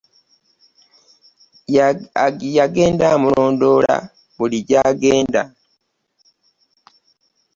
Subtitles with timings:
[2.57, 3.95] Yangenda amulondola
[4.35, 5.41] buli gyagenda.